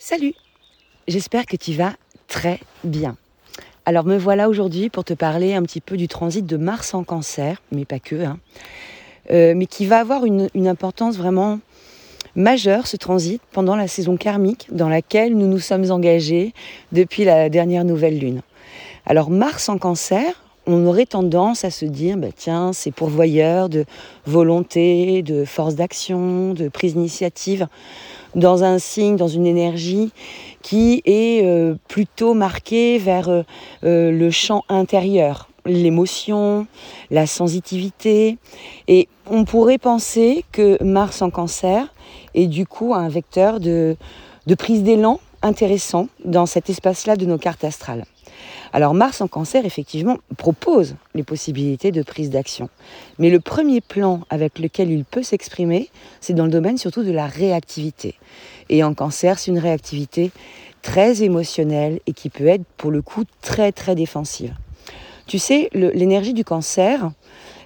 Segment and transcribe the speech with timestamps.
[0.00, 0.34] Salut
[1.08, 1.92] J'espère que tu vas
[2.28, 3.16] très bien.
[3.84, 7.02] Alors me voilà aujourd'hui pour te parler un petit peu du transit de Mars en
[7.02, 8.38] cancer, mais pas que, hein.
[9.32, 11.58] euh, mais qui va avoir une, importance vraiment
[12.36, 16.54] majeure, ce transit, pendant la saison karmique dans laquelle nous nous sommes engagés
[16.92, 18.42] depuis la dernière nouvelle lune.
[19.04, 23.84] Alors Mars en cancer, on aurait tendance à se dire, bah, tiens, c'est pourvoyeur de
[24.26, 27.66] volonté, de force d'action, de prise d'initiative,
[28.34, 30.12] dans un signe, dans une énergie
[30.62, 33.42] qui est euh, plutôt marquée vers euh,
[33.84, 36.66] euh, le champ intérieur, l'émotion,
[37.10, 38.38] la sensitivité.
[38.86, 41.92] Et on pourrait penser que Mars en cancer
[42.34, 43.96] est du coup un vecteur de,
[44.46, 48.04] de prise d'élan intéressant dans cet espace-là de nos cartes astrales.
[48.72, 52.68] Alors Mars en cancer, effectivement, propose les possibilités de prise d'action.
[53.18, 57.12] Mais le premier plan avec lequel il peut s'exprimer, c'est dans le domaine surtout de
[57.12, 58.14] la réactivité.
[58.68, 60.30] Et en cancer, c'est une réactivité
[60.82, 64.54] très émotionnelle et qui peut être pour le coup très très défensive.
[65.26, 67.10] Tu sais, l'énergie du cancer,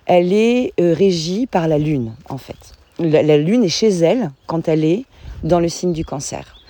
[0.06, 2.56] elle est euh, régie par la Lune en fait.
[2.98, 5.05] la Lune est chez elle quand elle est
[5.45, 6.61] dans le signe du cancer.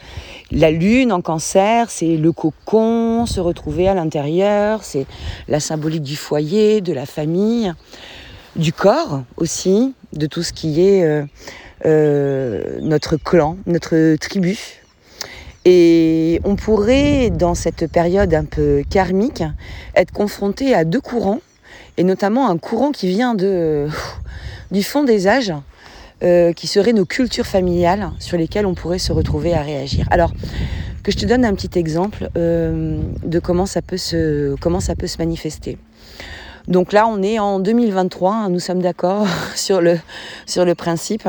[0.55, 5.07] La lune en cancer, c'est le cocon, se retrouver à l'intérieur, c'est
[5.49, 7.73] la symbolique du foyer, de la famille,
[8.55, 11.25] du corps aussi, de tout ce qui est euh,
[11.87, 14.59] euh, notre clan, notre tribu.
[15.65, 19.43] Et on pourrait, dans cette période un peu karmique,
[19.97, 21.41] être confronté à deux courants,
[21.97, 25.55] et notamment un courant qui vient du fond des âges,
[26.23, 30.07] euh, qui seraient nos cultures familiales sur lesquelles on pourrait se retrouver à réagir.
[30.11, 30.33] Alors,
[31.03, 34.95] que je te donne un petit exemple euh, de comment ça, peut se, comment ça
[34.95, 35.79] peut se manifester.
[36.69, 39.99] Donc là, on est en 2023, hein, nous sommes d'accord sur le,
[40.47, 41.29] sur le principe.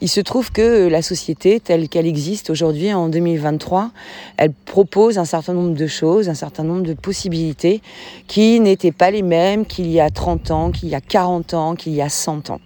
[0.00, 3.92] Il se trouve que la société telle qu'elle existe aujourd'hui en 2023,
[4.36, 7.80] elle propose un certain nombre de choses, un certain nombre de possibilités
[8.26, 11.76] qui n'étaient pas les mêmes qu'il y a 30 ans, qu'il y a 40 ans,
[11.76, 12.60] qu'il y a 100 ans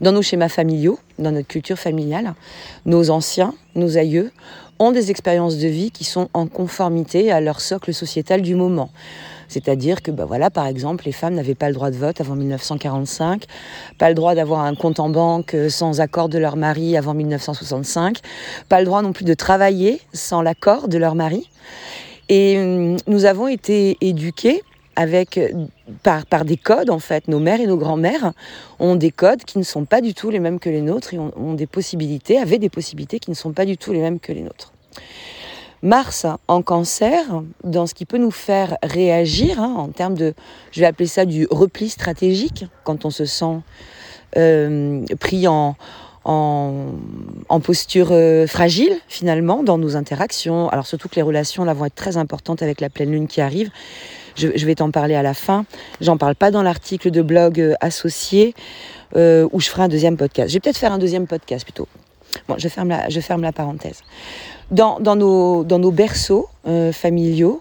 [0.00, 2.34] dans nos schémas familiaux, dans notre culture familiale,
[2.86, 4.30] nos anciens, nos aïeux,
[4.78, 8.90] ont des expériences de vie qui sont en conformité à leur socle sociétal du moment.
[9.48, 12.34] C'est-à-dire que, bah voilà, par exemple, les femmes n'avaient pas le droit de vote avant
[12.34, 13.44] 1945,
[13.98, 18.18] pas le droit d'avoir un compte en banque sans accord de leur mari avant 1965,
[18.68, 21.48] pas le droit non plus de travailler sans l'accord de leur mari.
[22.30, 24.62] Et hum, nous avons été éduqués
[24.96, 25.40] avec
[26.02, 27.28] par, par des codes en fait.
[27.28, 28.32] Nos mères et nos grands-mères
[28.78, 31.18] ont des codes qui ne sont pas du tout les mêmes que les nôtres et
[31.18, 34.32] ont, des possibilités, avaient des possibilités qui ne sont pas du tout les mêmes que
[34.32, 34.72] les nôtres.
[35.82, 40.32] Mars en cancer, dans ce qui peut nous faire réagir hein, en termes de,
[40.70, 43.60] je vais appeler ça du repli stratégique, quand on se sent
[44.36, 45.74] euh, pris en,
[46.24, 46.86] en,
[47.48, 50.68] en posture euh, fragile finalement dans nos interactions.
[50.68, 53.40] Alors surtout que les relations là vont être très importantes avec la pleine lune qui
[53.40, 53.70] arrive.
[54.36, 55.64] Je, vais t'en parler à la fin.
[56.00, 58.54] J'en parle pas dans l'article de blog euh, associé
[59.16, 60.48] euh, où je ferai un deuxième podcast.
[60.48, 61.88] Je vais peut-être faire un deuxième podcast plutôt.
[62.48, 64.00] Bon, je ferme la, je ferme la parenthèse.
[64.70, 67.60] Dans, dans, nos, dans nos berceaux euh, familiaux,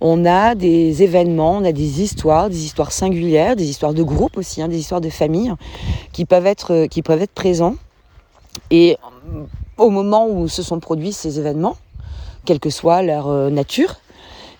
[0.00, 4.36] on a des événements, on a des histoires, des histoires singulières, des histoires de groupe
[4.36, 5.52] aussi, hein, des histoires de famille
[6.12, 7.74] qui peuvent être, qui peuvent être présents.
[8.70, 8.96] Et
[9.76, 11.76] au moment où se sont produits ces événements,
[12.44, 13.96] quelle que soit leur nature,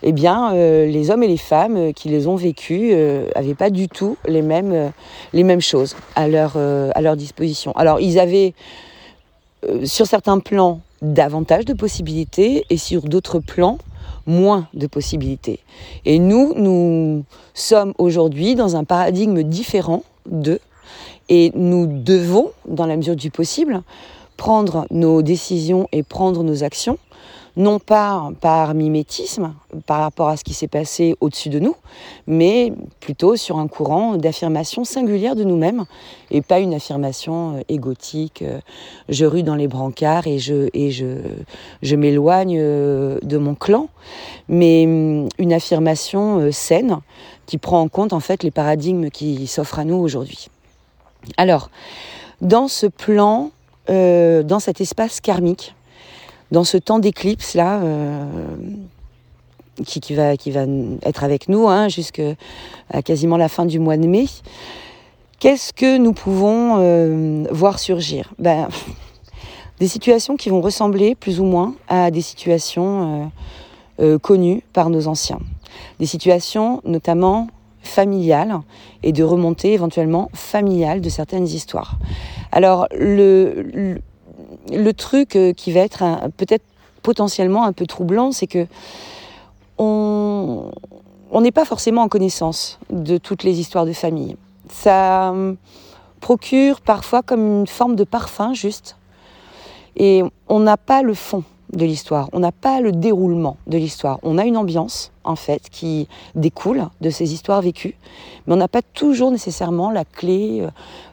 [0.03, 2.93] eh bien, euh, les hommes et les femmes euh, qui les ont vécus
[3.35, 4.93] n'avaient euh, pas du tout les mêmes,
[5.33, 7.73] les mêmes choses à leur, à leur disposition.
[7.73, 8.55] Alors, ils avaient,
[9.85, 13.79] sur certains plans, davantage de possibilités et sur d'autres plans,
[14.27, 15.61] moins de possibilités.
[16.05, 17.25] Et nous, nous
[17.55, 20.61] sommes aujourd'hui dans un paradigme différent d'eux
[21.29, 23.83] et nous devons, dans la mesure du possible,
[24.43, 26.99] prendre nos décisions et prendre nos actions
[27.57, 29.55] non pas par mimétisme
[29.87, 31.77] par rapport à ce qui s'est passé au-dessus de nous,
[32.27, 35.85] mais plutôt sur un courant d'affirmation singulière de nous-mêmes
[36.33, 38.59] et pas une affirmation euh, égotique, euh,
[39.09, 41.19] je rue dans les brancards et je, et je,
[41.83, 43.91] je m'éloigne euh, de mon clan,
[44.49, 46.99] mais hum, une affirmation saine
[47.47, 50.49] qui prend en compte en fait les paradigmes qui s'offrent à nous aujourd'hui.
[51.37, 51.71] Alors,
[52.41, 53.53] dans ce plan,
[53.89, 55.75] dans cet espace karmique,
[56.53, 58.25] dans ce temps d'éclipse là, euh,
[59.85, 60.67] qui, va, qui va
[61.03, 62.35] être avec nous hein, jusqu'à
[63.05, 64.27] quasiment la fin du mois de mai,
[65.41, 68.33] qu'est-ce que nous pouvons euh, voir surgir?
[68.39, 68.69] Ben,
[69.81, 73.33] Des situations qui vont ressembler plus ou moins à des situations
[73.99, 75.41] euh, connues par nos anciens.
[75.99, 77.49] Des situations notamment
[77.83, 78.61] familiales
[79.03, 81.99] et de remontée éventuellement familiale de certaines histoires.
[82.53, 84.01] Alors le
[84.71, 86.05] le truc euh, qui va être
[86.37, 86.65] peut-être
[87.03, 88.67] potentiellement un peu troublant, c'est que
[89.79, 90.71] on
[91.41, 94.37] n'est pas forcément en connaissance de toutes les histoires de famille.
[94.71, 95.57] Ça hum,
[96.21, 98.97] procure parfois comme une forme de parfum juste,
[99.97, 101.43] et on n'a pas le fond
[101.73, 104.19] de l'histoire, on n'a pas le déroulement de l'histoire.
[104.23, 107.95] On a une ambiance, en fait, qui découle de ces histoires vécues,
[108.47, 110.71] mais on n'a pas toujours nécessairement la clé, euh,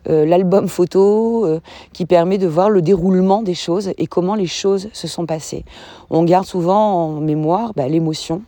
[0.09, 1.61] euh, l'album photo euh,
[1.93, 5.63] qui permet de voir le déroulement des choses et comment les choses se sont passées.
[6.09, 8.41] On garde souvent en mémoire bah, l'émotion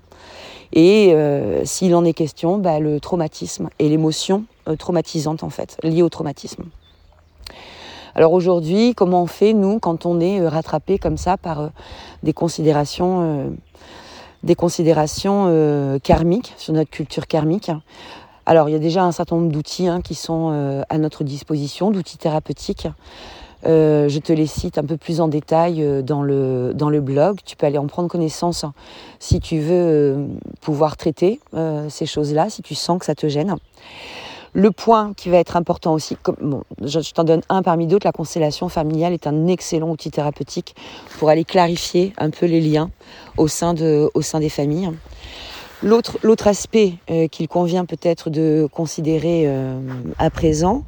[0.74, 1.14] et,
[1.66, 4.46] s'il en est question, bah, le traumatisme et l'émotion
[4.80, 6.64] traumatisante, en fait, liée au traumatisme.
[8.16, 11.68] Alors aujourd'hui, comment on fait, nous, quand on est euh, rattrapé comme ça par euh,
[12.24, 13.50] des considérations, euh,
[14.44, 17.72] des considérations karmiques, sur notre culture karmique?
[18.46, 21.92] Alors il y a déjà un certain nombre d'outils hein, qui sont à notre disposition,
[21.92, 22.88] d'outils thérapeutiques.
[23.63, 27.38] je te les cite un peu plus en détail dans, le, blog.
[27.46, 28.74] Tu peux aller en prendre connaissance hein,
[29.19, 30.25] si tu veux
[30.60, 31.40] pouvoir traiter
[31.90, 33.56] ces choses-là, si tu sens que ça te gêne.
[34.53, 36.18] Le point qui va être important aussi,
[36.81, 40.75] je, t'en donne un parmi d'autres, la constellation familiale est un excellent outil thérapeutique
[41.18, 42.92] pour aller clarifier un peu les liens
[43.38, 44.92] au sein, des familles.
[45.83, 49.80] L'autre, l'autre aspect euh, qu'il convient peut-être de considérer euh,
[50.19, 50.83] à présent,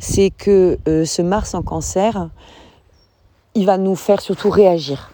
[0.00, 2.28] c'est que euh, ce Mars en cancer,
[3.54, 5.12] il va nous faire surtout réagir.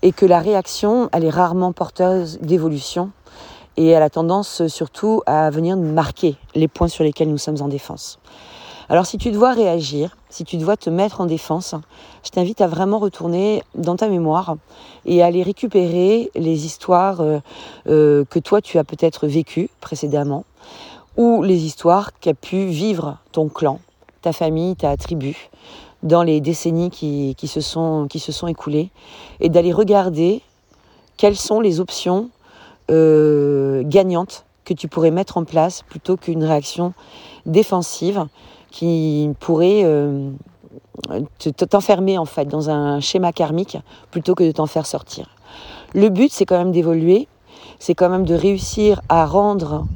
[0.00, 3.10] Et que la réaction, elle est rarement porteuse d'évolution
[3.76, 7.68] et elle a tendance surtout à venir marquer les points sur lesquels nous sommes en
[7.68, 8.18] défense.
[8.88, 11.74] Alors si tu dois réagir, si tu dois te mettre en défense,
[12.24, 14.56] je t'invite à vraiment retourner dans ta mémoire
[15.06, 17.38] et à aller récupérer les histoires euh,
[17.86, 20.44] euh, que toi tu as peut-être vécues précédemment
[21.16, 23.80] ou les histoires qu'a pu vivre ton clan,
[24.20, 25.50] ta famille, ta tribu
[26.02, 26.90] dans les décennies
[27.44, 28.90] se, sont, qui se sont écoulées
[29.40, 30.42] et d'aller regarder
[31.16, 32.30] quelles sont les options
[32.90, 36.94] euh, gagnante que tu pourrais mettre en place plutôt qu'une réaction
[37.46, 38.26] défensive
[38.70, 40.30] qui pourrait euh,
[41.68, 43.78] t'enfermer en fait dans un schéma karmique
[44.10, 45.28] plutôt que de t'en faire sortir.
[45.94, 47.28] Le but c'est quand même d'évoluer,
[47.78, 49.86] c'est quand même de réussir à rendre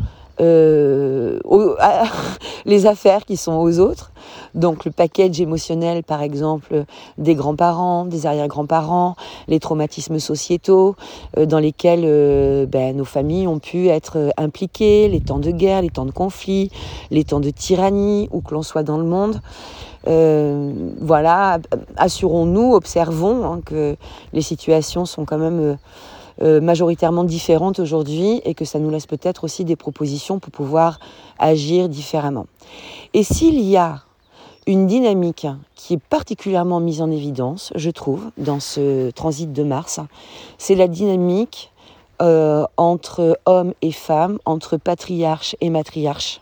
[0.40, 1.38] euh,
[2.64, 4.12] les affaires qui sont aux autres.
[4.54, 6.84] Donc le package émotionnel, par exemple,
[7.18, 9.16] des grands-parents, des arrière-grands-parents,
[9.48, 10.96] les traumatismes sociétaux
[11.36, 15.82] euh, dans lesquels euh, ben, nos familles ont pu être impliquées, les temps de guerre,
[15.82, 16.70] les temps de conflit,
[17.10, 19.40] les temps de tyrannie, où que l'on soit dans le monde.
[21.00, 21.58] voilà,
[21.96, 23.96] assurons-nous, observons hein, que
[24.32, 25.74] les situations sont quand même euh,
[26.40, 30.98] majoritairement différentes aujourd'hui et que ça nous laisse peut-être aussi des propositions pour pouvoir
[31.38, 32.46] agir différemment.
[33.14, 34.02] Et s'il y a
[34.66, 40.00] une dynamique qui est particulièrement mise en évidence, je trouve, dans ce transit de Mars,
[40.58, 41.70] c'est la dynamique
[42.20, 46.40] euh, entre hommes et femmes, entre patriarches et matriarches.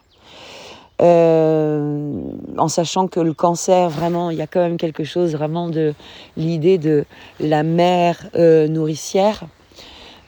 [1.02, 2.12] Euh,
[2.56, 5.92] en sachant que le cancer, vraiment, il y a quand même quelque chose vraiment de
[6.36, 7.04] l'idée de
[7.40, 9.44] la mère nourricière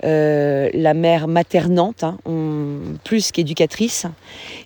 [0.04, 2.18] euh, la mère maternante, hein,
[3.04, 4.06] plus qu'éducatrice,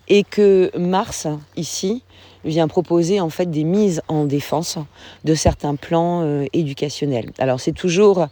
[0.08, 2.02] et que Mars, ici,
[2.44, 4.78] vient proposer en fait des mises en défense
[5.24, 7.32] de certains plans euh, éducationnels.
[7.38, 8.26] Alors c'est toujours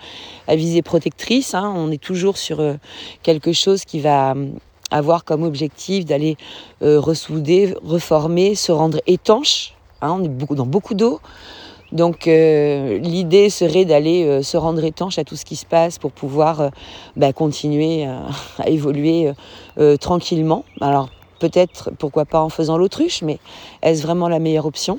[0.47, 2.75] à visée protectrice, hein, on est toujours sur euh,
[3.23, 4.35] quelque chose qui va
[4.91, 6.39] avoir comme objectif d'aller
[6.81, 9.75] ressouder, reformer, se rendre étanche.
[10.01, 11.21] Hein, on est dans beaucoup d'eau,
[11.93, 15.99] donc euh, l'idée serait d'aller euh, se rendre étanche à tout ce qui se passe
[15.99, 16.69] pour pouvoir euh,
[17.17, 18.05] bah, continuer
[18.59, 19.33] à, évoluer
[20.01, 20.65] tranquillement.
[20.81, 23.39] Alors peut-être, pourquoi pas en faisant l'autruche, mais
[23.83, 24.99] est-ce vraiment la meilleure option?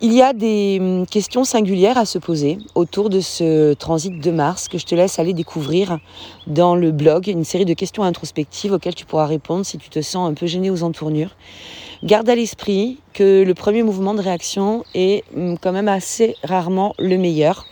[0.00, 4.30] Il y a des hum, questions singulières à se poser autour de ce transit de
[4.30, 5.98] Mars que je te laisse aller découvrir
[6.46, 10.02] dans le blog, une série de questions introspectives auxquelles tu pourras répondre si tu te
[10.02, 11.30] sens un peu gêné aux entournures.
[12.04, 16.94] Garde à l'esprit que le premier mouvement de réaction est hum, quand même assez rarement
[16.98, 17.64] le meilleur.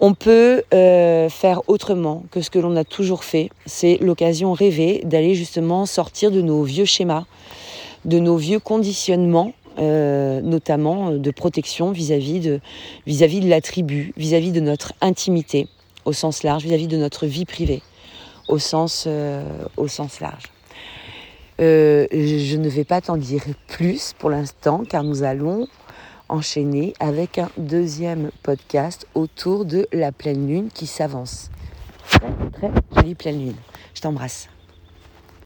[0.00, 3.50] On peut euh, faire autrement que ce que l'on a toujours fait.
[3.66, 7.24] C'est l'occasion rêvée d'aller justement sortir de nos vieux schémas,
[8.06, 14.60] de nos vieux conditionnements euh, notamment euh, de protection vis-à-vis de, la tribu, vis-à-vis de
[14.60, 15.68] notre intimité
[16.04, 17.82] au sens large, vis-à-vis de notre vie privée
[18.48, 19.42] au sens, euh,
[19.78, 20.44] au sens large.
[21.58, 25.66] je ne vais pas t'en dire plus pour l'instant car nous allons
[26.28, 31.50] enchaîner avec un deuxième podcast autour de la pleine lune qui s'avance.
[32.08, 33.56] Très, très jolie pleine lune.
[33.94, 34.48] Je t'embrasse.